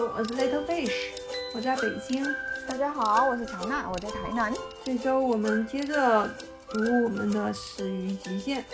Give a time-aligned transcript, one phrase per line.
[0.00, 0.90] 我是 Little Fish，
[1.54, 2.24] 我在北京。
[2.66, 4.50] 大家好，我是乔娜，我在台南。
[4.82, 6.26] 这周我们接着
[6.70, 8.64] 读我们的《始于极限》，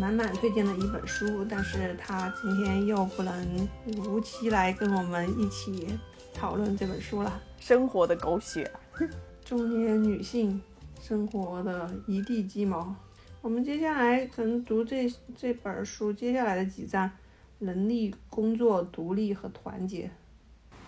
[0.00, 5.86] 满满推荐的一本书，但是他今天又不能如期来跟我们一起
[6.32, 7.38] 讨论这本书了。
[7.60, 8.70] 生活的狗血，
[9.44, 10.58] 中年女性
[11.02, 12.94] 生活的一地鸡毛。
[13.42, 17.10] 我们接下来可能读这这本书接下来的几章。
[17.58, 20.10] 能力、工作、独立和团结。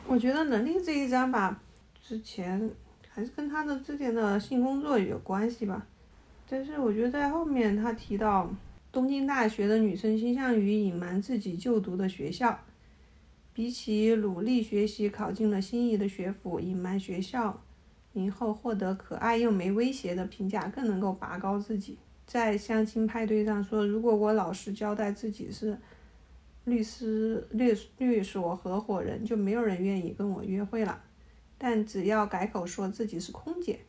[0.07, 1.61] 我觉得能力这一章吧，
[2.01, 2.71] 之前
[3.09, 5.85] 还是跟他的之前的性工作有关系吧。
[6.49, 8.49] 但是我觉得在后面他提到，
[8.93, 12.61] 东京大学的女生倾向于隐瞒自己就读的学校，
[13.55, 17.63] 比起努力学习考进了心仪的学府，隐瞒学校
[18.13, 21.97] 名后获得可爱又没威胁的评价更能够拔高自己。
[22.27, 25.77] 在相亲派对上说，如果我老实交代自己是。
[26.65, 30.99] 律师、律律所合伙人就没有人愿意跟我约会了，
[31.59, 33.81] 但只要改口说自己是空姐，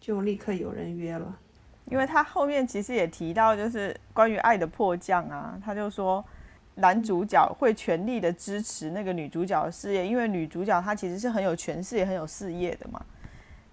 [0.00, 1.38] 就立刻有人约了。
[1.86, 6.24] 因为他后面其实也提到，就是关于爱的迫降啊，他就说
[6.76, 13.04] 男主角会全力的支持那个女主角的事业，因为女主角她其实是很有权势也很有事业的嘛。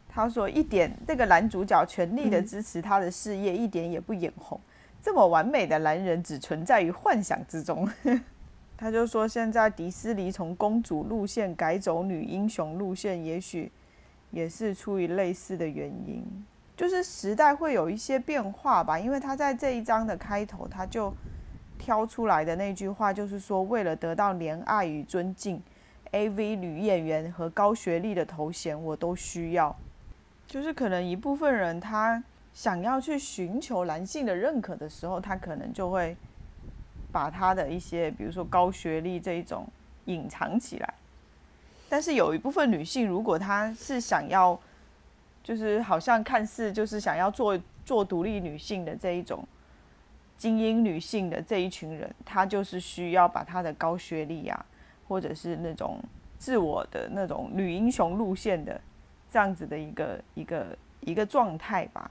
[0.09, 4.59] 他说一点，这个男主角全力的支持她的事业，一点也不眼红。
[5.01, 7.89] 这么完美的男人只存在于幻想之中。
[8.81, 13.71] 他就说，现在迪士尼从公主路线改走女英雄路线，也许
[14.31, 16.25] 也是出于类似的原因，
[16.75, 18.97] 就是时代会有一些变化吧。
[18.97, 21.13] 因为他在这一章的开头，他就
[21.77, 25.61] 挑出来的那句话，就是说，为了得到怜爱与尊敬
[26.11, 29.75] ，AV 女演员和高学历的头衔我都需要。
[30.47, 32.23] 就是可能一部分人他。
[32.53, 36.17] 想要去寻求男性的认可的时候，他可能就会
[37.11, 39.67] 把他的一些，比如说高学历这一种
[40.05, 40.93] 隐藏起来。
[41.89, 44.57] 但是有一部分女性，如果她是想要，
[45.43, 49.45] 就是好像看似就是想要做做独立女性的这一种
[50.37, 54.65] 精英女性的这一群人，她就是需要把她的高学历啊，
[55.07, 55.99] 或者是那种
[56.37, 58.79] 自我的那种女英雄路线的
[59.29, 62.09] 这样子的一个一个一个状态吧。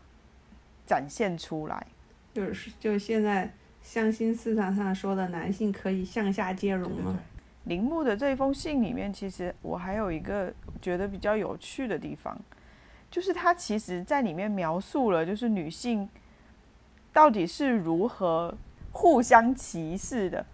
[0.86, 1.86] 展现出来，
[2.34, 3.48] 就是就现在
[3.90, 7.18] 相亲市场上说的男性可以向下兼容吗？
[7.64, 12.38] 铃木的这封信里面，其实我还有一个觉得比较有趣的地方，
[13.10, 16.08] 就是他其实在里面描述了，就是女性
[17.12, 18.54] 到底是如何
[18.92, 20.46] 互相歧视的。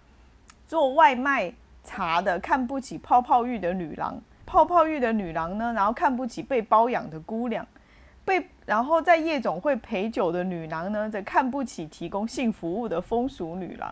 [0.65, 1.53] 做外卖
[1.83, 7.63] 茶的看不起泡泡浴的女郎，泡泡浴的女郎呢，然后看不起被包养的姑娘。
[8.25, 13.89] 被然后在夜总会陪酒的女郎呢，则看不起提供性服务的风俗女郎；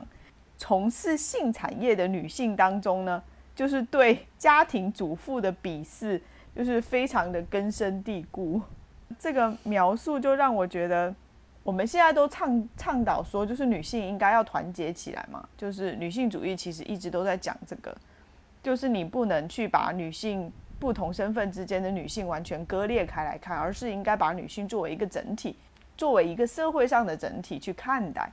[0.57, 3.23] 从事性产业的女性当中呢，
[3.55, 6.21] 就是对家庭主妇的鄙视，
[6.53, 8.61] 就是非常的根深蒂固。
[9.17, 11.15] 这个描述就让我觉得，
[11.63, 17.95] 我们现在都倡倡导说，就是女性应该要团结起来嘛，就是女性主义其实一直都在讲这个，
[18.61, 20.51] 就是你不能去把女性。
[20.79, 25.55] 不同身份之间的女性完全割裂开来看，而是应该把女性作为一个整体，
[25.97, 28.29] 作为一个社会上的整体去看待。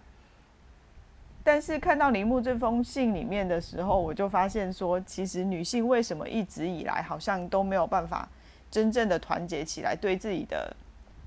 [1.45, 8.29] 但是看到铃木这封信里面的时候，我就发现说，其实女性为什么一直以来好像都没有办法
[8.71, 10.75] 真正的团结起来，对自己的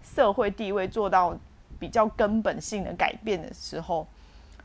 [0.04, 1.38] 社会地位做到
[1.80, 4.06] 比较根本性的改变的时候，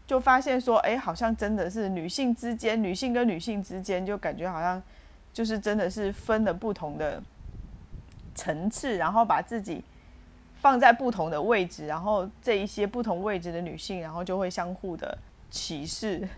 [0.06, 4.82] 就发现说，哎，好像真的是女性之间，女性跟女性之间，就感觉好像。
[5.32, 7.22] 就是真的是分了不同的
[8.34, 9.82] 层次，然后把自己
[10.56, 15.18] 放在不同的位置，然后这一些不同位置的女性，然后就会相互的
[15.50, 16.28] 歧视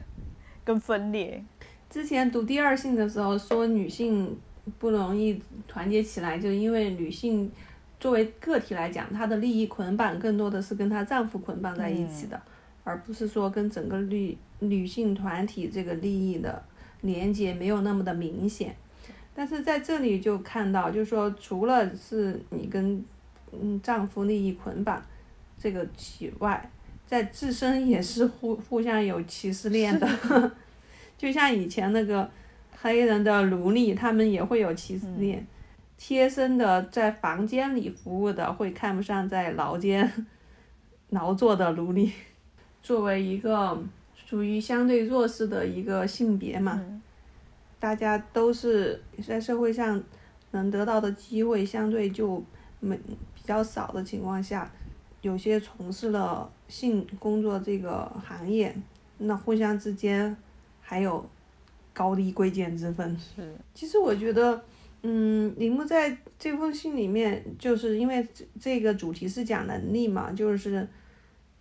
[0.64, 1.42] 跟分裂。
[1.91, 4.38] 之前读第二性的时候说女性
[4.78, 7.50] 不容易团结起来，就因为女性
[8.00, 12.41] 作为个体来讲，她的利益捆绑更多的是跟她丈夫捆绑在一起的，
[12.84, 16.62] 而不是说跟整个女女性团体这个利益的
[17.03, 18.75] 连接没有那么的明显。
[19.34, 23.03] 但是在这里就看到，就是说，除了是你跟
[23.53, 25.03] 嗯丈夫利益捆绑
[25.59, 25.87] 这个
[26.19, 26.71] 以外，
[27.07, 30.09] 在自身也是互互相有歧视链的，
[31.16, 32.31] 就像以前那个
[32.81, 35.47] 黑人的奴隶，他们也会有歧视链，
[35.97, 40.27] 贴身的在房间里服务的会看不上在牢间
[41.09, 42.13] 劳作的奴隶，
[42.83, 43.83] 作为一个
[44.33, 46.81] 属于相对弱势的一个性别嘛。
[47.79, 50.03] 大家都是在社会上
[50.53, 52.43] 能得到的机会相对就
[52.81, 54.73] 没比较少的情况下，
[55.21, 58.75] 有些从事了性工作这个行业，
[59.19, 60.34] 那互相之间
[60.81, 61.29] 还有
[61.93, 63.15] 高低贵贱之分。
[63.19, 64.65] 是，其实我觉得，
[65.03, 70.89] 嗯，铃木在这封信里面，就是因为这这个主题是讲能力嘛，就是，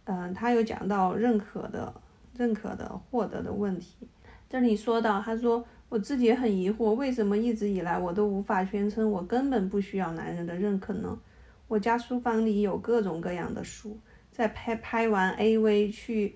[0.06, 1.94] 嗯、他有讲到认可的、
[2.38, 4.08] 认可的获得的问题。
[4.50, 11.20] 这里说到，他说我自己也很疑惑，为什么一直以来我都无法宣称我根本不需要男人的认可呢？
[11.68, 13.98] 我家书房里有各种各样的书，
[14.30, 16.36] 在拍拍完 AV 去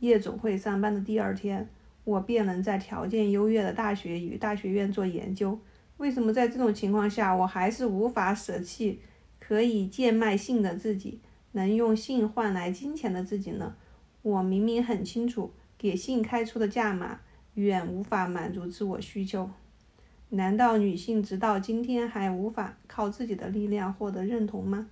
[0.00, 1.68] 夜总会上班的第二天，
[2.04, 5.58] 我便能在条件优越的大学与大学院做研究。
[5.96, 9.00] 为什么在这种情况下，我还是无法舍弃
[9.40, 11.20] 可以贱卖性的自己，
[11.52, 13.74] 能用性换来金钱的自己呢？
[14.28, 17.20] 我明明很清楚，给性开出的价码
[17.54, 19.50] 远无法满足自我需求。
[20.28, 24.88] 难道女性直到今天还无法靠自己的力量获得认同吗？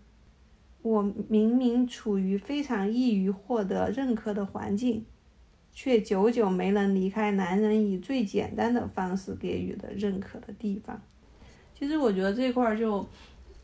[0.81, 5.05] 我明明处于非常易于获得认可的环境，
[5.71, 10.99] 却久久没能离开男人以最简单的方式给予的认可的地方。
[11.75, 13.07] 其实我觉得这块儿就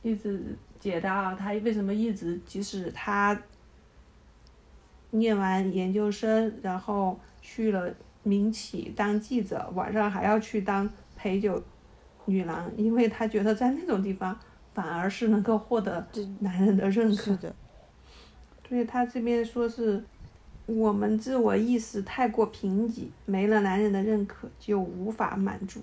[0.03, 3.41] 一直解答了他为什么一直，即使他
[5.13, 11.63] 念完研究生，然后去了民企当记者，晚上还要去当陪酒
[12.27, 14.39] 女郎，因为她觉得在那种地方
[14.75, 16.07] 反而是能够获得
[16.41, 17.23] 男人的认可。
[17.23, 17.55] 是的，
[18.69, 20.03] 所以他这边说是
[20.67, 25.81] 我们自我意识太过贫瘠，没了男人的认可就无法满足。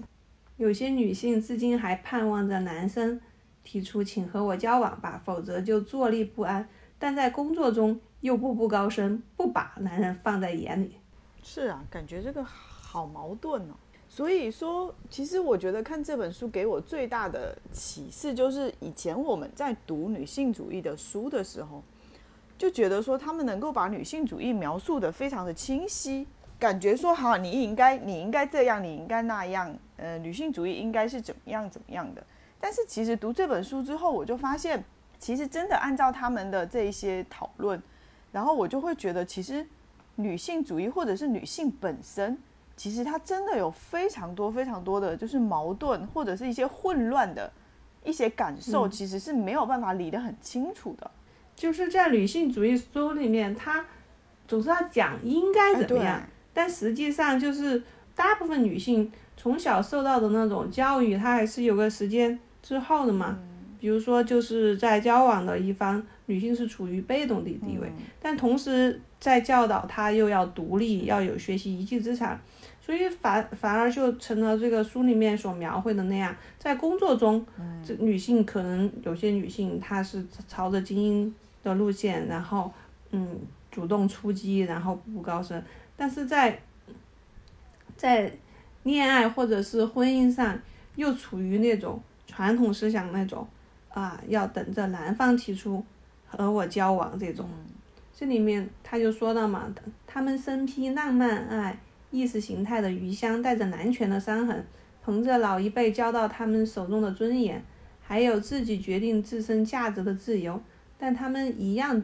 [0.58, 3.22] 有些女性至今还盼望着男生
[3.64, 6.68] 提出“请和我交往吧”，否则就坐立不安。
[6.98, 10.96] 但在工作中又步步高升，不把男人放在眼里。
[11.42, 13.74] 是啊，感觉这个好矛盾哦。
[14.08, 21.84] 所以说，其实我觉得看这本书给我最大的启示，就是以前我们在读女性主义的书的时候，
[22.58, 26.28] 就觉得说他们能够把女性主义描述的非常的清晰，
[26.58, 32.26] 感觉说好，你应该你应该这样，你应该那样，呃，女性主义应该是怎么样怎么样的。
[32.60, 34.84] 但是其实读这本书之后，我就发现，
[35.20, 37.82] 其实真的按照他们的这一些讨论，
[38.32, 39.66] 然后我就会觉得，其实
[40.16, 42.38] 女性主义或者是女性本身，
[42.76, 47.52] 其实它真的有非常多非常多的就是矛盾或者是一些混乱的
[48.04, 51.10] 一些感受，嗯其实是没有办法理得很清楚的。
[51.56, 53.86] 就是在女性主义书里面，她
[54.48, 57.82] 总是要讲应该怎么样，哎但实际上就是
[58.16, 63.38] 大部分女性从小受到的那种教育，她还是有个时间之后的嘛。
[63.80, 67.92] 比如说，就是在交往的一方，女性是处于被动的地位，
[68.22, 72.40] 但同时在教导她又要独立，要有学习一技之长，
[72.80, 77.44] 所以反反而就成了这个书里面所描绘的那样，在工作中，
[77.84, 82.72] 这女性可能有些女性她是朝着精英的路线，然后
[83.10, 83.40] 嗯
[83.72, 85.60] 主动出击，然后步步高升，
[85.98, 86.60] 但是在
[87.98, 88.32] 在
[88.84, 90.58] 恋爱或者是婚姻上，
[90.96, 93.48] 又处于那种传统思想那种
[93.90, 95.84] 啊，要等着男方提出
[96.30, 97.50] 和我交往这种。
[98.16, 99.74] 这里面他就说到嘛，
[100.06, 101.78] 他们身披浪漫爱、
[102.12, 104.66] 意识形态的余香，带着男权的伤痕，
[105.04, 107.64] 捧着老一辈交到他们手中的尊严，
[108.02, 110.62] 还有自己决定自身价值的自由，
[110.98, 112.02] 但他们一样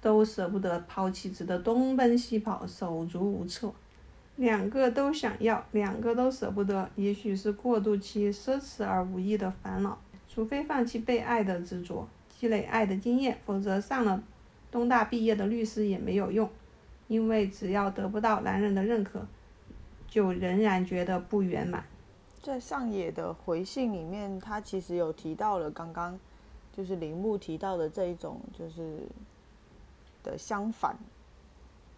[0.00, 3.74] 都舍不得抛弃，只得东奔西跑，手足无措。
[4.36, 10.00] 两个都想要，两个都舍不得，也许是过渡期奢侈而无益的烦恼。
[10.32, 12.08] 除非放弃被爱的执着，
[12.40, 14.22] 积累爱的经验，否则上了
[14.70, 16.48] 东大毕业的律师也没有用，
[17.06, 19.26] 因为只要得不到男人的认可，
[20.08, 21.84] 就仍然觉得不圆满。
[22.40, 26.18] 在上野的回信里面，他其实有提到了刚刚
[26.74, 29.00] 就是铃木提到的这一种，就是
[30.22, 30.96] 的相反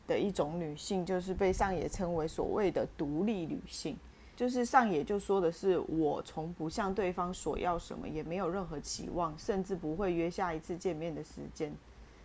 [0.08, 3.96] 的一种女性，就是被上野称为所谓的独立女性。
[4.34, 11.72] 就是上野就说的是，我从不向对方索要什么，也没有任何期望，甚至不会约下一次见面的时间。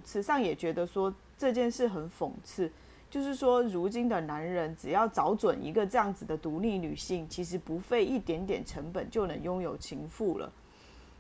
[0.05, 2.71] 池上也觉得说这件事很讽刺，
[3.09, 10.51] 就是说，如今的男人只要找准一个这样子的独立女性，其实不费一点点成本就能拥有情妇了。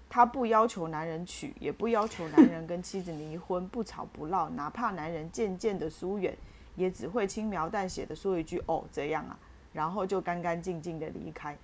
[0.09, 6.35] 他不要求男人娶，也不要求男人跟妻子离婚，不吵不闹，哪怕男人渐渐的疏远，
[6.77, 9.37] 也只会轻描淡写的说一句“哦，这样啊”，
[9.77, 11.55] 然后就干干净净的离开。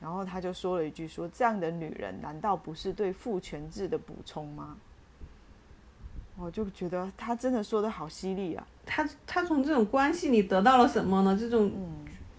[0.00, 4.76] 然后他就说了一句说：“这样的女人难道不是对父权制的补充吗？”
[6.36, 8.66] 我就觉得他真的说的好犀利啊！
[8.86, 11.36] 他他从这种关系里得到了什么呢？
[11.38, 11.70] 这种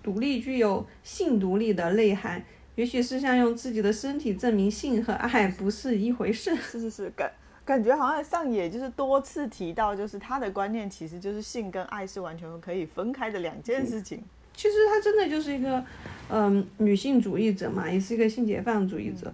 [0.03, 2.43] 独立具有性独立的内涵，
[2.75, 6.55] 也许是像用自己的身体证明性和爱不是一回事。
[6.55, 7.31] 是是是，感
[7.63, 14.23] 感觉好像上野就是多次提到，就是他的观念其实就是性跟爱是完全可以分开的两件事情。
[14.61, 15.83] 其实他真的就是一个，
[16.29, 19.33] 嗯，女性主义者嘛，也是一个性解放主义者，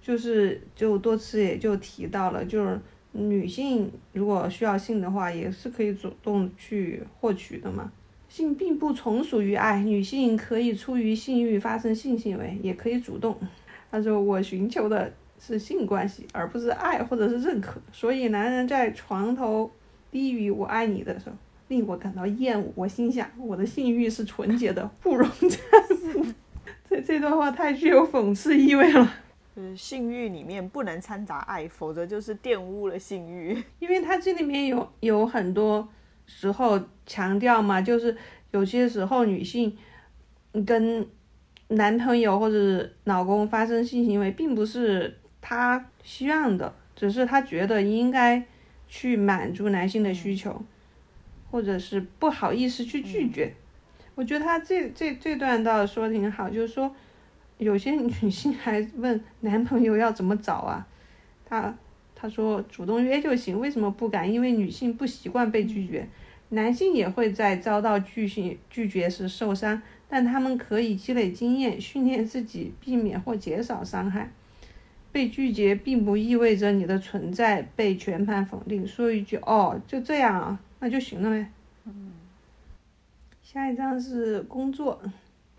[0.00, 2.78] 就是就多次也就提到了，就是
[3.10, 7.90] 女性如果需要性的话，也是可以主动去获取的嘛。
[8.28, 13.36] 性并不从属于爱，女性可以出于性欲发生性行为，也可以主动。
[13.90, 17.80] 他说我寻求的是性关系，而不是爱或者是认可。
[17.90, 19.68] 所以男人在床头
[20.12, 21.34] 低语“我爱你”的时候。
[21.68, 22.72] 令我感到厌恶。
[22.74, 25.48] 我心想，我的性欲是纯洁的，不容辜
[25.94, 26.26] 负。
[26.88, 29.14] 这这段话太具有讽刺意味了。
[29.54, 33.62] 就是性欲里面不能掺杂爱，否则就是玷污了性欲。
[33.80, 35.86] 因为他这里面有有很多
[36.26, 38.16] 时候强调嘛，就是
[38.52, 39.76] 有些时候女性
[40.64, 41.06] 跟
[41.68, 48.42] 男朋友或者老公发生性行为，并不是她希望的，只是她觉得应该
[48.86, 50.62] 去满足男性的需求。
[51.50, 53.54] 或者是不好意思去拒绝，
[54.14, 56.94] 我觉得他这这这段倒说挺好，就是说
[57.58, 60.86] 有些女性 还问男朋友要怎么找啊，
[61.44, 61.74] 他
[62.14, 64.32] 他说主动约就行，为什么不敢？
[64.32, 66.06] 因为女性不习惯被拒绝，
[66.50, 74.30] 男性也会在遭到拒绝拒绝时受伤，但他们可以积累经验，训练自己避免或减少伤害。
[75.10, 80.60] 被拒绝并不意味着你的存在被全盘否定，说一句哦，就这样啊。
[80.80, 81.50] 那就行了呗。
[81.86, 82.12] 嗯，
[83.42, 85.00] 下一章是工作。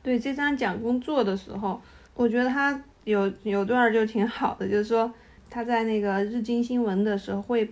[0.01, 1.81] 对，这章讲工作的时候，
[2.13, 5.13] 我觉得他有有段就挺好的，就是说
[5.49, 7.69] 他在那个日经新闻的时候会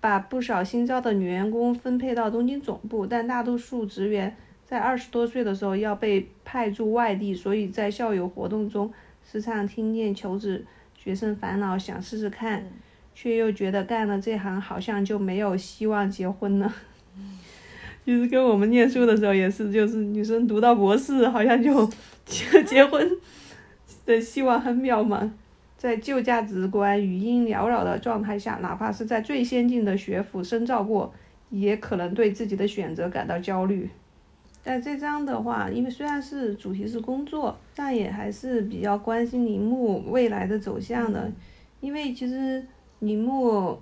[0.00, 4.34] 把不少新招的女员工分配到东京总部，但大多数职员
[4.64, 8.90] 在二十多岁的时候要被派驻外地，所以在校友活动中
[9.30, 10.64] 时常听见求职
[10.96, 12.64] 学生烦恼，想试试看。
[13.14, 16.72] 却又觉得干了这行好像就没有希望结婚了，
[18.04, 21.88] 就是跟我们念书的时候也是，就是女生读到博士好像就
[22.26, 23.08] 结结婚
[24.06, 25.30] 的希望很渺茫。
[25.76, 31.12] 在旧价值观语音缭绕的状态下，哪怕是在最先进的学府深造过，
[31.50, 33.90] 也可能对自己的选择感到焦虑。
[34.62, 41.30] 在这章的话，因为虽然是主题是工作，但也还是比较关心铃木未来的走向的，
[41.80, 42.64] 因为其实。
[43.02, 43.80] 李木，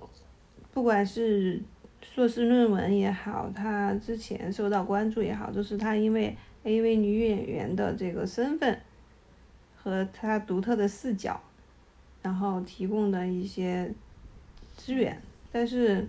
[0.73, 1.61] 不管是
[2.01, 8.81] 硕士论文也好，他之前受到关注也好，都是他因为 AV 女演员的这个身份
[9.75, 11.39] 和他独特的视角，
[12.23, 13.93] 然后提供的一些
[14.75, 15.21] 资源。
[15.51, 16.07] 但是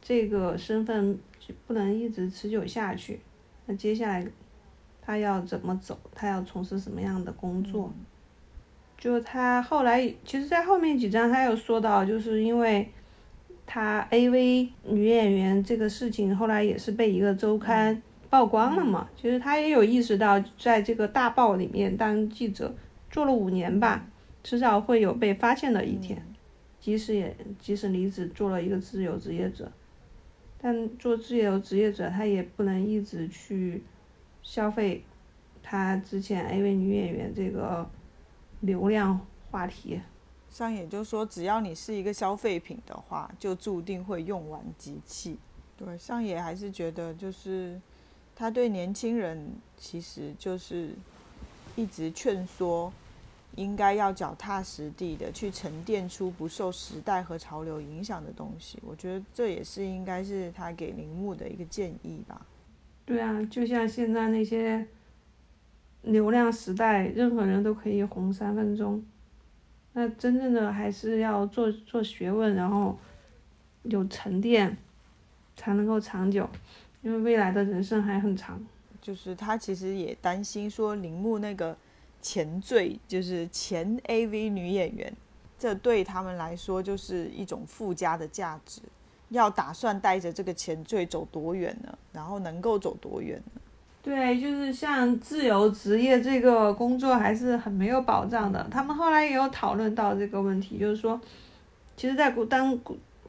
[0.00, 1.18] 这个身份
[1.66, 3.18] 不能一直持久下去，
[3.66, 4.24] 那接下来
[5.02, 5.98] 他要怎么走？
[6.14, 7.92] 他要从事什么样的工作？
[9.00, 12.86] 就他后来，其实，在后面几章他有说到，就是因为
[13.66, 19.08] 他 AV 女演员这个事情，后来也是被一个周刊曝光了嘛。
[19.16, 22.74] 其实他也有意识到，在这个大报里面当记者
[23.10, 24.06] 做了五年吧，
[24.44, 26.22] 迟早会有被发现的一天。
[26.78, 29.72] 即使也即使离职做了一个自由职业者，
[30.60, 33.82] 但做自由职业者，他也不能一直去
[34.42, 35.02] 消费
[35.62, 37.88] 他之前 AV 女演员这个。
[38.60, 39.18] 流量
[39.50, 40.00] 话题，
[40.50, 45.38] 上也就是说，只要你是一个消费品的话，就注定会用完机器。
[45.76, 47.80] 对，上野还是觉得，就是
[48.36, 50.90] 他对年轻人，其实就是
[51.74, 52.92] 一直劝说，
[53.56, 58.78] 应该要脚踏实地的去沉淀出不受时代和潮流影响的东西。
[58.86, 62.44] 我觉得这也是应该是他给铃木的一个建议吧。
[63.06, 64.86] 对啊，就像现在那些。
[66.02, 69.04] 流量时代，任何人都可以红三分钟。
[69.92, 72.96] 那真正的还是要做做学问，然后
[73.82, 74.76] 有沉淀，
[75.56, 76.48] 才能够长久。
[77.02, 78.64] 因为未来的人生还很长。
[79.02, 81.76] 就是他其实也担心说，铃木那个
[82.20, 85.12] 前缀就是前 AV 女演员，
[85.58, 88.82] 这对他们来说就是一种附加的价值。
[89.30, 91.98] 要打算带着这个前缀走多远呢？
[92.12, 93.60] 然后能够走多远呢？
[94.02, 98.66] 对，就是像自由职业这个工作还是很没有保障的。
[98.70, 101.20] 他们后来也有讨论到这个问题，就是说，
[101.96, 102.78] 其实，在当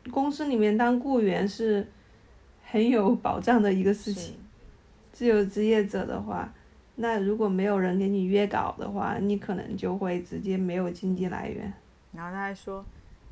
[0.10, 1.86] 公司里面当雇员是
[2.64, 4.36] 很有保障的一个事情。
[5.12, 6.52] 自由职业者的话，
[6.96, 11.72] 那如果没有人给你约稿的话，你可能就会直接没有经济来源。
[12.14, 12.84] 然后他还说。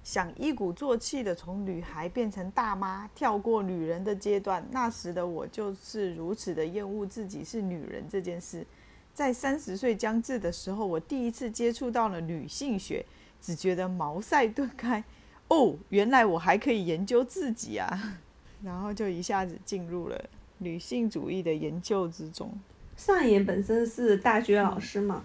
[0.10, 4.66] 想一鼓作气的从女孩变成大妈，跳过女人的阶段。
[4.72, 8.66] 那时的我就是如此的厌恶自己是女人这件事。
[9.14, 13.06] 在三十岁将至的时候，我第一次接触到了女性学，
[13.40, 15.04] 只觉得茅塞顿开。
[15.48, 18.18] 哦，原来我还可以研究自己啊！
[18.66, 20.20] 然后就一下子进入了
[20.58, 22.52] 女性主义的研究之中。
[22.98, 25.24] 上野本身是大学老师嘛，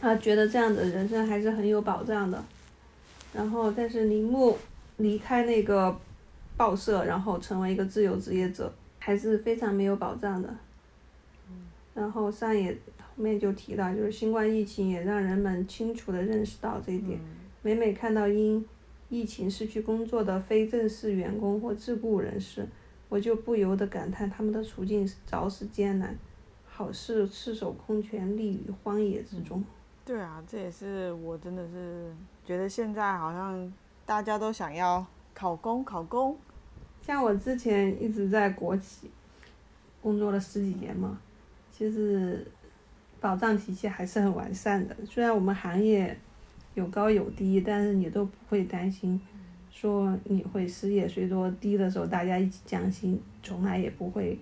[0.00, 2.42] 他觉得这样的人生还是很有保障的。
[3.32, 4.56] 然后，但是铃木
[4.96, 5.96] 离开那个
[6.56, 10.52] 报社，然后成为一个自由职业者，还是非常没有保障的。
[11.94, 17.18] 然后上野后面就提到，就是新冠疫情也让人们清楚地认识到这一点。
[17.62, 18.64] 每每看到因
[19.08, 22.66] 疫情失去工作的非正式员工或自雇人士，
[23.08, 26.16] 我就不由得感叹他们的处境着实艰难，
[26.64, 29.62] 好似赤手空拳立于荒野之中。
[30.04, 32.14] 对啊，这也是我真的是
[32.48, 33.70] 觉得现在好像
[34.06, 36.34] 大家都想要考公考公。
[37.02, 39.10] 像我之前一直在国企
[40.00, 41.18] 工作了十几年嘛。
[41.70, 42.50] 其实
[43.20, 46.18] 保障体系还是很完善的，虽然我们行业
[46.72, 49.20] 有高有低，但是你都不会担心
[49.70, 54.38] 说你会失业，所以说低的时候大家一起降薪，从来也不会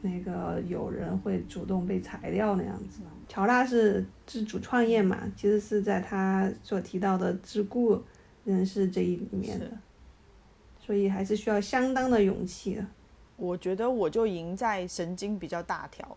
[0.00, 3.00] 那个有人会主动被裁掉那样子。
[3.30, 8.02] 乔纳是自主创业嘛，其实是在他所提到的自雇
[8.42, 9.70] 人士这一里面的，
[10.80, 12.84] 所以还是需要相当的勇气的。
[13.36, 16.16] 我觉得我就赢在神经比较大条，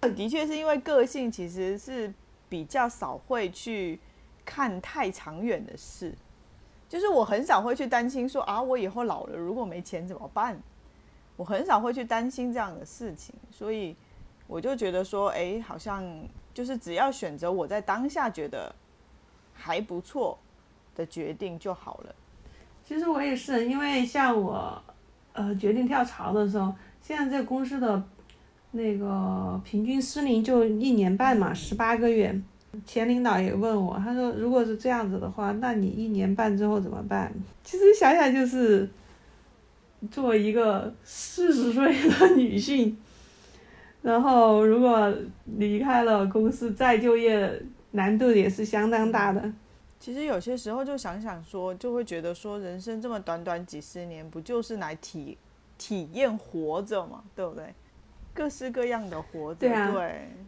[0.16, 2.10] 的确是因为个性其实是
[2.48, 4.00] 比较少会去
[4.46, 6.14] 看太长远的事，
[6.88, 10.58] 就是我很少会去担心说啊，我以后老了如果没钱怎么办？
[11.36, 13.94] 我很少会去担心这样的事情，所以
[14.50, 16.04] 我就觉得说，哎，好像
[16.52, 18.74] 就是只要选择我在当下觉得
[19.54, 20.36] 还不错
[20.94, 22.14] 的决定就好了。
[22.84, 24.82] 其实我也是，因为像我。
[25.32, 28.02] 呃，决定跳槽的时候，现在这公司的
[28.72, 32.36] 那个平均失灵就一年半嘛，十八个月。
[32.84, 37.32] 前领导也问我，他说如果是这样子的话，那你一年半之后怎么办？
[37.62, 38.90] 其实想想就是，
[40.10, 42.98] 作为一个四十岁的女性，
[44.02, 45.12] 然后如果
[45.58, 49.52] 离开了公司再就业，难度也是相当大的。
[49.98, 55.36] 其实有些时候就想想说，就会觉得说，人生这么短短几十年，不就是来体
[55.76, 57.64] 体验活着嘛，对不对？
[58.32, 59.92] 各式各样的活着，对啊，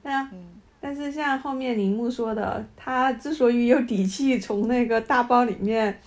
[0.02, 0.30] 对啊。
[0.80, 6.00] 但是像后面铃木说的，他之所以有底气从那个大包里面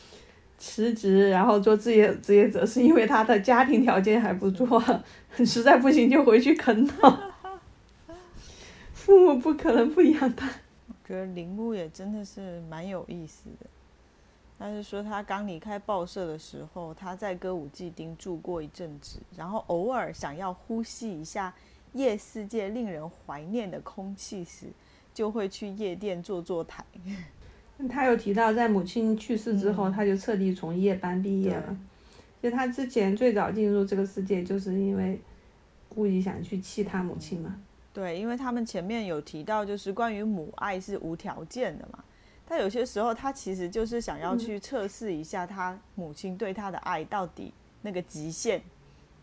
[0.57, 4.81] 辞职，然后做自业职业者，是因为他的家庭条件还不错，
[5.45, 7.17] 实在不行就回去啃老，
[9.05, 10.49] 父母不可能不养他。
[11.07, 13.67] 觉得铃木也真的是蛮有意思的。
[14.57, 21.53] 他是说，他刚离开报社的时候，他在歌舞伎町住过一阵子，然后偶尔想要呼吸一下
[21.93, 24.65] 夜世界令人怀念的空气时，
[25.13, 26.83] 就会去夜店坐坐台。
[27.87, 31.77] 他有提到，在母亲去世之后，他就彻底从夜班毕业了。
[32.41, 35.21] 就他之前最早进入这个世界，就是因为
[35.87, 37.55] 故意想去气他母亲嘛。
[37.95, 42.03] 对，因为他们前面有提到，就是关于母爱是无条件的嘛。
[42.45, 47.53] 但有些时候，他其实就是想要去测试一下他母亲对他的爱到底
[47.83, 48.61] 那个极限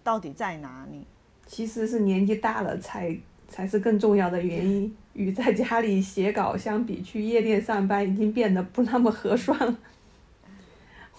[0.03, 1.05] 到底在哪里。
[1.47, 3.15] 其实是年纪大了才
[3.47, 4.97] 才是更重要的原因。
[5.13, 9.79] 与在家里写稿相比，去夜店上班已经变得不那么合算了。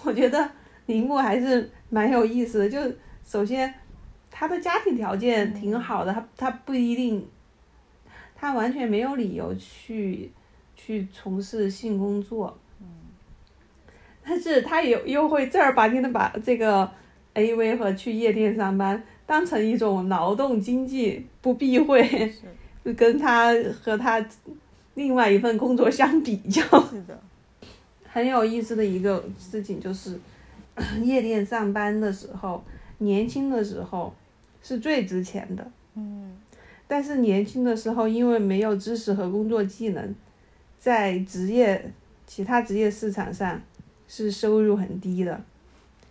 [0.01, 0.49] 我觉得
[0.87, 2.67] 铃木还是蛮有意思的。
[2.67, 2.79] 就
[3.23, 3.71] 首先，
[4.31, 7.23] 他的家庭条件挺好的，他他不一定。
[8.43, 10.29] 他完全没有理由去
[10.75, 12.59] 去从事性工作，
[14.21, 16.91] 但是他又又会正儿八经的把这个
[17.35, 22.33] A V 和去夜店上班当成一种劳动经济，不避讳，
[22.97, 24.25] 跟他和他
[24.95, 27.17] 另外一份工作相比较，是的，
[28.03, 30.19] 很有意思的一个事情就是，
[31.01, 32.61] 夜店上班的时候，
[32.97, 34.13] 年轻的时候
[34.61, 36.35] 是最值钱的，嗯。
[36.93, 40.15] 但是年轻的时候，因为没有知识和工作技能，
[40.77, 41.91] 在职业
[42.27, 43.59] 其他职业市场上
[44.07, 45.41] 是收入很低的，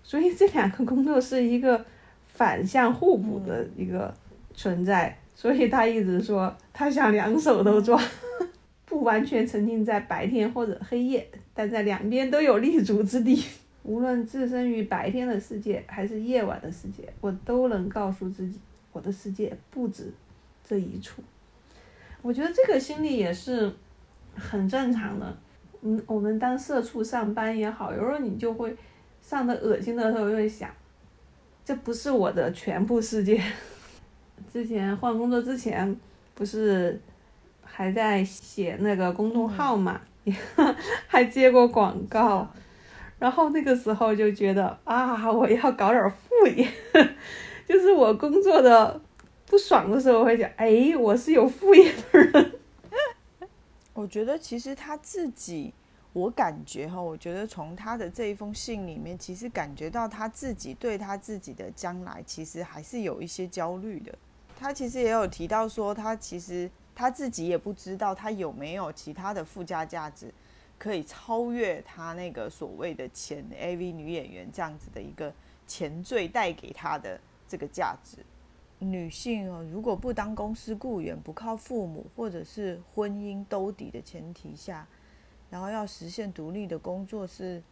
[0.02, 1.84] 所以这两个工作是一个
[2.26, 4.12] 反向互补的一个
[4.54, 5.16] 存在。
[5.36, 7.96] 所以他一直说他想两手都抓，
[8.84, 13.40] 不完全沉浸在白天或者黑夜，但在两边都有立足之地。
[13.84, 18.58] 无论置身于白天的世界还是夜晚的世界，我都能告诉自己，
[18.90, 20.12] 我的世界不止。
[20.72, 21.22] 这一处，
[22.22, 23.70] 我觉得这个心理也是
[24.34, 25.36] 很正常的。
[25.82, 28.74] 嗯，我们当社畜上班也好，有时候你就会
[29.20, 30.70] 上的恶心的时候，就会想，
[31.62, 33.38] 这不是我的全部世界。
[34.50, 35.94] 之前换工作之前，
[36.34, 36.98] 不是
[37.62, 40.00] 还在写那个公众号嘛，
[41.06, 42.50] 还接过广告，
[43.18, 46.66] 然后那个时候就觉得啊，我要搞点副业，
[47.68, 48.98] 就是我工作的。
[49.52, 52.58] 不爽的时候，会讲，哎，我是有副业的人。
[53.92, 55.74] 我觉得其实他自己，
[56.14, 64.14] 我感觉哈，我觉得从他的这一封信里面，其实感觉到他自己对他自己的将来，其实还是有一些焦虑的。
[64.58, 70.32] 他其实也有提到说，他其实他自己也不知道他有没有其他的附加价值，
[70.78, 75.30] 可以超越他那个所谓的前 AV 女演员这样子的一个
[75.66, 78.16] 前缀带给他的这个价值。
[78.82, 84.86] 女性哦，如果不当公司雇员，不靠父母或者是婚姻兜底的前提下，
[85.50, 87.62] 然后要实现独立的工作是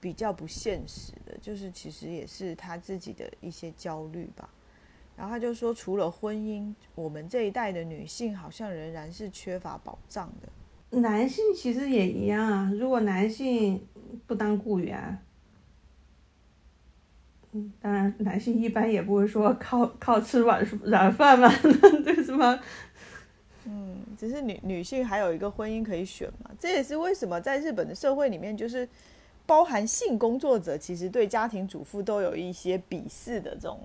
[0.00, 1.36] 比较不现实的。
[1.40, 4.48] 就是其实也是她自己的一些焦虑吧。
[5.16, 11.00] 然后她就说，除了婚姻，我们这一代的女性好像仍然是缺乏保障的。
[11.00, 13.86] 男性其实也一样啊，如果男性
[14.26, 15.18] 不当雇员。
[17.80, 21.48] 当然，男性一般也不会说靠靠吃软软饭嘛，
[22.04, 22.58] 对是吗？
[23.64, 28.88] 嗯，只是女女性还有一个婚姻可以选嘛，这也是为什么在日本的社会里面，就是
[29.44, 33.80] 包含性工作者，其实对家庭主妇都有一些鄙视的这种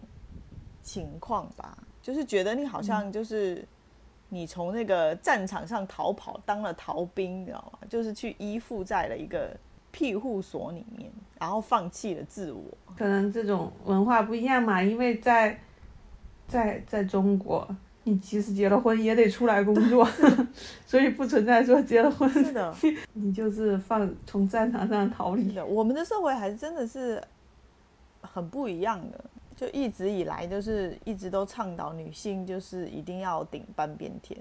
[0.82, 3.66] 情况吧，就是觉得你好像就是
[4.30, 7.80] 你从那个战场上逃跑，当了逃兵，你知道吗？
[7.90, 9.56] 就是去依附在了一个。
[9.92, 12.64] 庇护所里面，然后放弃了自我。
[12.98, 15.60] 可能这种文化不一样嘛，因为在
[16.48, 17.68] 在在中国，
[18.04, 20.08] 你即使结了婚也得出来工作，
[20.86, 22.76] 所以不存在说结了婚是的，
[23.14, 25.66] 你就是放从战场上逃离的。
[25.66, 27.22] 我们的社会还是真的是
[28.22, 29.24] 很不一样的，
[29.56, 34.40] 就一直以来就是一直都倡导女性就是一定要顶半边天。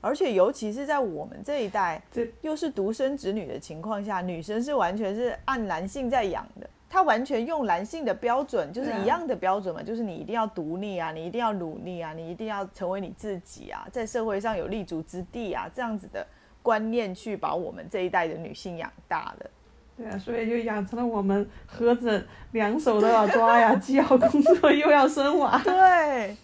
[0.00, 6.68] 而且，尤其是在我们这一代，这又是独生子女的情况下，女生是完全是按男性在养的。
[6.88, 16.26] 她完全用男性的标准，就是一样的标准嘛，就是你一定要独立啊，你一定要努力啊，你一定要成为你自己啊，在社会上有立足之地啊，这样子的
[16.62, 19.50] 观念去把我们这一代的女性养大的。
[19.96, 25.60] 对啊，所以就养成了我们盒子两手都要抓呀，既要工作又要生娃。
[25.62, 26.34] 对，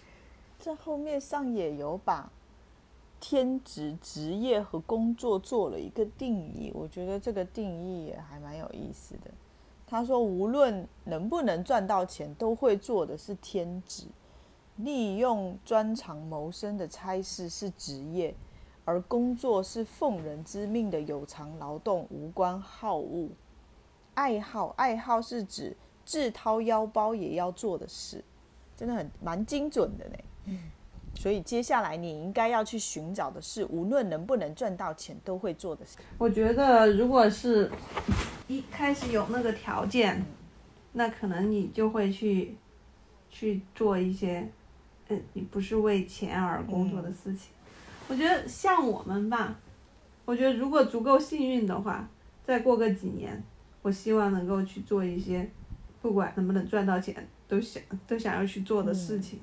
[0.59, 2.29] 这后面上也有把。
[3.19, 9.31] 天职、职业和工作做了一个定义，我觉得这个定义也还蛮有意思的。
[9.85, 14.03] 他说，无论能不能赚到钱，都会做的是天职，
[14.75, 18.35] 利用专长谋生的差事是职业，
[18.85, 23.29] 而工作是奉人之命的有偿劳动，无关好恶。
[24.13, 28.23] 爱好，爱好是指自掏腰包也要做的事，
[28.75, 30.59] 真的很蛮精准的呢。
[31.19, 35.97] 所以接下来你应该要去寻找的是，无论能不能赚到钱，都会做的事。
[36.17, 37.69] 我觉得，如果是
[38.47, 40.23] 一开始有那个条件，
[40.93, 42.55] 那可能你就会去
[43.29, 44.47] 去做一些，
[45.09, 47.51] 嗯，你不是为钱而工作的事情。
[48.07, 49.59] 我觉得像我们吧，
[50.23, 52.07] 我觉得如果足够幸运的话，
[52.45, 53.43] 再过个几年，
[53.81, 55.49] 我希望能够去做一些，
[56.01, 59.39] 不管能不能赚到钱，都想都想要去做的事情。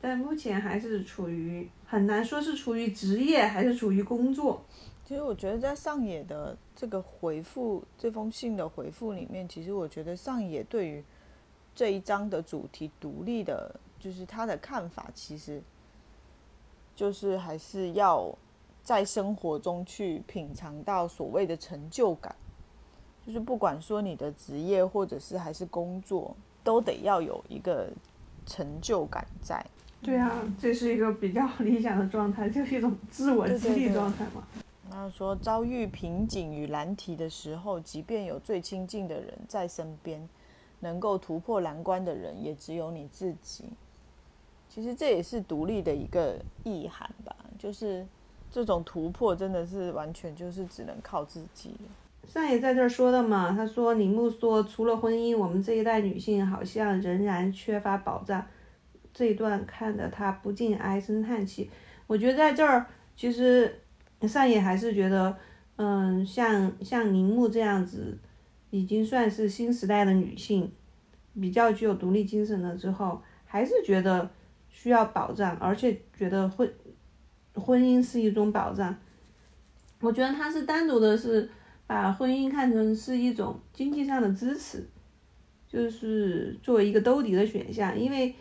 [0.00, 4.62] 但目前还是处于很难说是处于职业还是处于工作。
[5.04, 11.04] 其实我觉得在上野的这个回复这封信的回复里面，其实我觉得上野对于
[11.74, 15.60] 这一章的主题独立的，就是他的看法，其实
[16.94, 18.32] 就是还是要
[18.82, 22.34] 在生活中去品尝到所谓的成就感，
[23.26, 27.90] 就是不管说你的职业或者是还是工作，都得要有一个
[28.50, 29.64] 成就感在。
[30.02, 34.42] 对啊，这是一个比较理想的状态， 就是一种自我激励状态嘛。
[34.90, 40.28] 那说遭遇瓶颈与难题的时候，即便有最亲近的人在身边，
[40.80, 43.66] 能够突破难关的人也只有你自己。
[44.68, 48.04] 其实这也是独立的一个意涵吧，就是
[48.50, 51.74] 这种突破真的是完全就是只能靠自己。
[52.26, 58.44] 上野在这儿说的嘛，他说铃木说，除了婚姻，我们这一代女性好像仍然缺乏保障。
[59.12, 61.68] 这一段看着他不禁唉声叹气。
[62.06, 63.80] 我觉得在这儿，其实
[64.22, 65.36] 上野还是觉得，
[65.76, 68.16] 嗯，像像铃木这样子，
[68.70, 70.70] 已经算是新时代的女性，
[71.40, 74.30] 比较具有独立精神了之后，还是觉得
[74.68, 76.72] 需要保障，而且觉得婚
[77.54, 78.96] 婚姻是一种保障。
[80.00, 81.50] 我觉得他是单独的，是
[81.90, 84.86] 把婚姻看成是一种经济上的支持，
[85.66, 88.32] 就是作为一个兜底的选项，因为。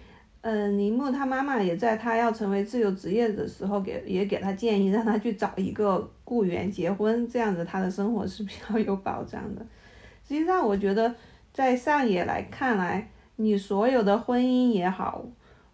[0.42, 9.62] 嗯，铃木他妈妈也在他要成为自由职业的时候，给也给他建议，让他去找一个雇员结婚，这样子他的生活是比较有保障的。
[10.26, 11.14] 实际上，我觉得
[11.52, 15.26] 在上野来看来，你所有的婚姻也好，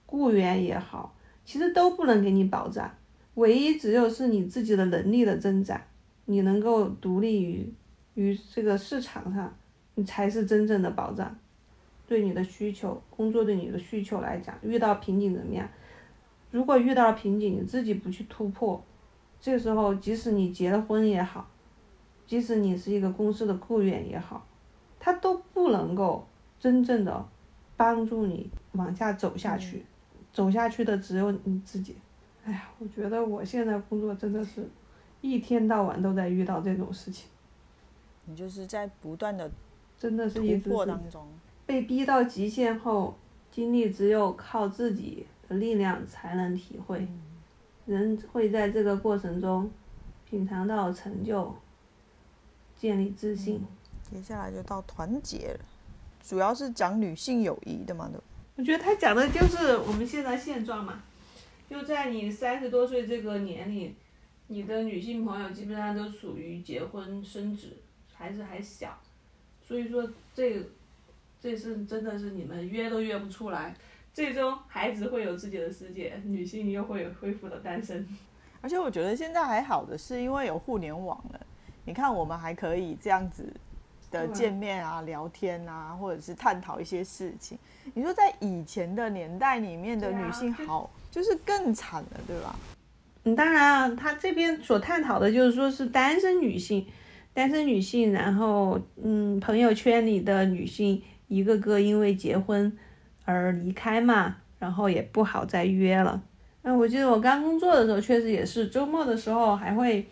[0.07, 2.91] 雇员也好，其实都不能给你保障。
[3.35, 5.79] 唯一只有是你自己的能力的增长，
[6.25, 7.73] 你能够独立于
[8.15, 9.53] 于这个市场上，
[9.95, 11.35] 你才是真正的保障。
[12.07, 15.67] 对你的需求，工作对你的需求来讲，遇到瓶颈怎么样？
[16.51, 18.83] 如果遇到了瓶颈，你自己不去突破，
[19.41, 21.49] 这时候即使你结了婚也好，
[22.27, 24.45] 即使你是一个公司的雇员也好，
[24.99, 26.27] 他都不能够
[26.59, 27.27] 真正的
[27.75, 29.83] 帮助你往下走下去。
[30.31, 31.95] 走下去的只有你自己。
[32.43, 34.69] 哎呀，我觉得我现在工作真的是，
[35.31, 37.27] 一天到晚都在遇到这种事情。
[38.25, 39.49] 你就是在不断的
[39.97, 41.27] 真的是一直当中。
[41.65, 43.15] 被逼到极限后，
[43.51, 47.07] 经历只有靠自己的力量才能体会。
[47.85, 49.69] 人会在这个过程中
[50.29, 51.55] 品尝到成就，
[52.75, 53.63] 建立自信。
[54.11, 55.59] 接下来就到团结了，
[56.23, 58.19] 主要是讲女性友谊的嘛，都
[58.55, 61.03] 我觉得他讲的就是我们现在现状嘛，
[61.69, 63.95] 就在你三十多岁这个年龄，
[64.47, 67.77] 你的女性朋友基本上都属于结婚生子，
[68.13, 68.97] 孩子还小，
[69.67, 70.63] 所以说这。
[71.41, 73.75] 这是真的是你们约都约不出来，
[74.11, 78.07] 最终孩子会有自己的世界，女性又会恢复了单身。
[78.61, 81.39] 而且我觉得现在还好的是，因为有互联网了，
[81.83, 83.45] 你看我们还可以这样子
[84.09, 87.59] 的见面啊、聊天啊，或者是探讨一些事情。
[87.93, 92.55] 你说在以前的年代里面的女性，好就是更惨了，对吧？
[93.25, 96.87] 嗯，当然啊，他这边所探讨的就是说是单身女性，
[97.33, 101.01] 单身女性，然后嗯，朋友圈里的女性。
[101.27, 102.71] 一个个因为结婚
[103.23, 106.21] 而离开嘛，然后也不好再约了。
[106.61, 110.05] 那我记得我刚工作的时候，确实也是周末的时候还会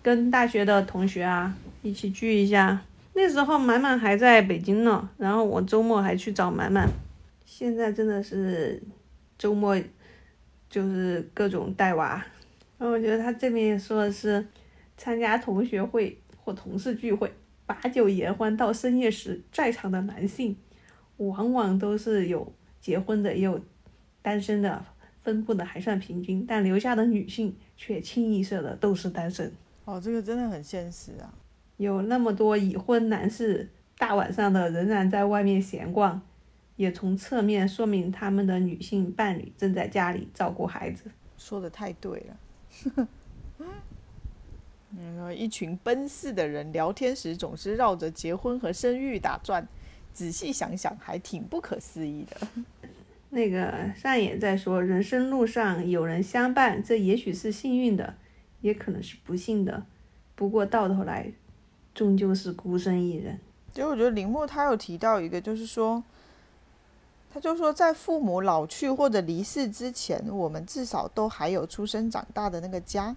[0.00, 1.52] 跟大学的同学啊
[1.82, 2.80] 一起聚一下。
[3.14, 6.88] 那时候满满还在北京呢，然后我周末还去找满满。
[7.44, 8.80] 现在真的是
[9.36, 9.76] 周末
[10.68, 12.24] 就是各种带娃。
[12.80, 14.44] 然后我觉得他这边说的是
[14.96, 17.30] 参加同学会或同事聚会。
[17.66, 20.56] 把酒言欢到深夜时，在场的男性
[21.18, 23.60] 往往都是有结婚的，也有
[24.22, 24.82] 单身的，
[25.22, 26.44] 分布的还算平均。
[26.48, 29.52] 但留下的女性却清一色的都是单身。
[29.84, 31.32] 哦，这个真的很现实啊！
[31.76, 36.20] 有那么多已婚男士，大晚上的仍然在外面闲逛，
[36.76, 41.04] 也从侧面说明他们的女性伴侣正在家里照顾孩子。
[41.38, 42.36] 说的太对了。
[44.98, 49.66] 嗯，一群奔四的人聊天时总是绕着结婚和生育打转，
[50.12, 52.48] 仔细想想还挺不可思议的。
[53.30, 58.16] 那个上野在说，人生路上有人相伴，这也许是幸运的，
[58.60, 59.86] 也可能是不幸的。
[60.34, 61.30] 不过到头来，
[61.94, 63.38] 终究是孤身一人。
[63.70, 66.02] 其实我觉得铃木他有提到一个，就是说，
[67.32, 73.14] 他就说在父母老去或者离世之前，我们至少都还有出生长大的那个家。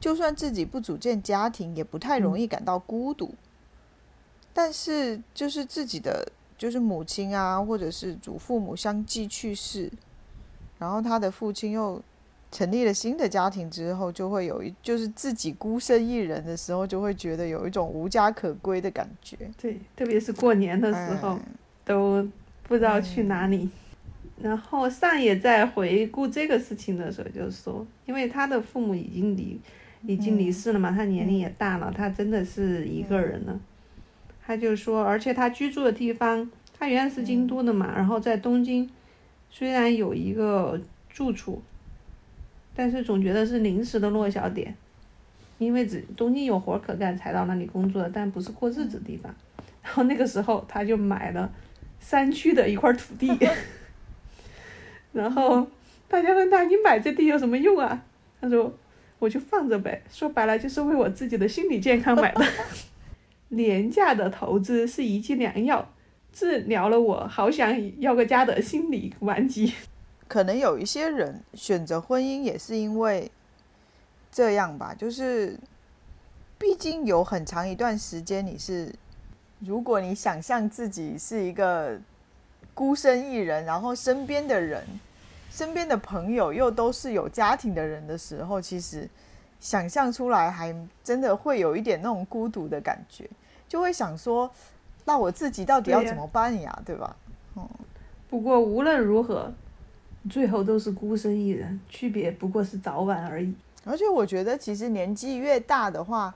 [0.00, 3.34] 就算自己不组建家庭，也不太容易感到孤独。
[4.52, 6.24] 但是，就是自己的，
[6.56, 9.90] 就是母亲啊，或者是祖父母相继去世，
[10.78, 12.00] 然后他的父亲又
[12.52, 19.36] 成立了新的家庭之后，就会有一，就是自己孤身一人的时候，就会觉得有一种无家可归的感觉。
[19.60, 21.36] 对，特别是过年的时候，
[21.84, 22.24] 都
[22.68, 23.68] 不知道去哪里。
[24.40, 29.58] 然后上野在回顾这个事情的时候，就说，因为他的父母已经离。
[30.06, 33.60] 已经离世了嘛，他年龄也大了，他真的是一个人了。
[34.46, 38.88] 他就说，而且他居住的地方，他原来是京都的嘛，然后在东京，
[39.50, 41.60] 虽然有一个住处，
[42.76, 44.72] 但是总觉得是临时的落脚点，
[45.58, 49.34] 因为只东京有活可干才到那里工作的，但不是过日子的地方。
[49.82, 51.50] 然后那个时候他就买了
[52.00, 53.28] 山区的一块土地，
[55.12, 55.66] 然后
[56.08, 58.04] 大家问他：“你买这地有什么用啊？”
[58.40, 58.72] 他说。
[59.20, 62.46] 我就放着呗，说白了就是为我自己的心理健康买的。
[63.50, 65.92] 廉价的投资是一剂良药，
[66.32, 69.72] 治疗了我好想要个家的心理顽疾。
[70.28, 73.28] 可能有一些人选择婚姻也是因为
[74.30, 75.58] 这样吧，就是
[76.56, 78.94] 毕竟有很长一段时间你是，
[79.60, 81.98] 如果你想象自己是一个
[82.74, 84.84] 孤身一人，然后身边的人。
[85.50, 89.08] 身边的朋友又都是有家庭的人的时候，其实
[89.58, 93.28] 想象出来还真的会有一点那种孤独的感觉，
[93.66, 94.48] 就会想说，
[95.04, 96.82] 那我自己到底要怎么办呀？
[96.84, 97.16] 对吧？
[97.56, 97.68] 嗯。
[98.30, 99.52] 不过无论如何，
[100.30, 103.52] 最后都是孤身一人，区别不过是早晚而已。
[103.84, 106.32] 而且我觉得，其实年纪越大的话，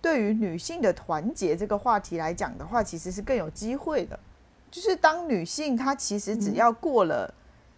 [0.00, 4.18] 对于女性的团结这个话题来讲的话，其实是更有机会的。
[4.70, 7.34] 就是当女性她其实只要过了。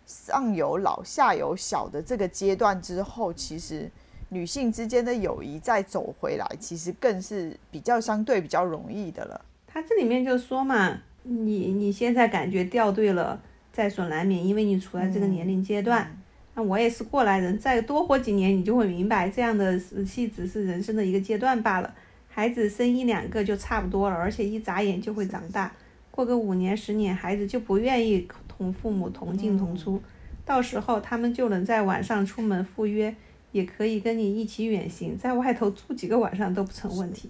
[0.06, 3.88] 上有老下有小的这个阶段之后，其实
[4.30, 9.40] 女性之间的友谊再走回来，其实更是比较相对比较容易的了。
[9.68, 13.40] 他这里面就说嘛，你你现在感觉掉队了，
[13.72, 16.18] 在所难免，因为你处在这个年龄阶段。
[16.54, 21.94] 那我也是过来人，再多活几年，你就会明白，这样的时期只是人生的一个阶段罢了。
[22.40, 25.70] 孩子生一两个就差不多了，而且一眨眼就会长大。
[26.10, 30.00] 过个五年十年，孩子就不愿意同父母同进同出，
[30.46, 33.14] 到时候他们就能在晚上出门赴约，
[33.52, 37.28] 也可以跟你一起远行，在外头住几个晚上都不成问题。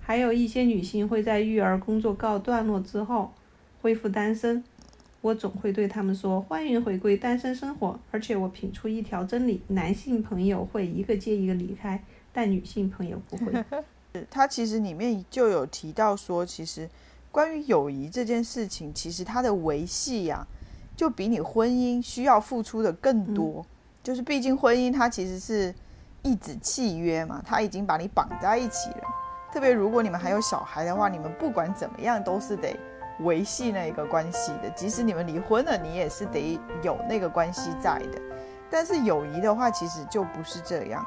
[0.00, 3.34] 还有一些女性会在育儿工作告段落之后
[3.82, 4.64] 恢复单身，
[5.20, 8.00] 我总会对他们说欢迎回归单身生活。
[8.10, 13.52] 而且我品出一条真理：男性朋友会一个接一个离开，但女性朋友不会。
[14.30, 16.88] 他其实里面就有提到说，其实
[17.32, 20.46] 关于友谊这件事情，其实它的维系呀，
[20.96, 23.64] 就比你婚姻需要付出的更多。
[24.02, 25.74] 就是毕竟婚姻它其实是
[26.22, 29.02] 一纸契约嘛，它已经把你绑在一起了。
[29.52, 32.78] 特别如果你们还有小孩的话，你们不管怎么样都是得
[33.20, 34.70] 维系那个关系的。
[34.76, 38.20] 即使你们离婚了，你也是得有那个关系在的。
[38.70, 41.04] 但是友谊的话，其实就不是这样。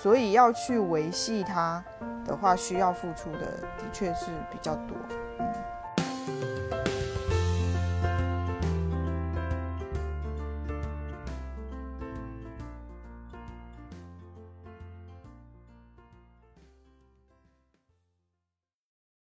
[0.00, 1.82] 所以要去维系它
[2.24, 4.96] 的话，需要付出的的确是比较多。
[5.40, 5.52] 嗯。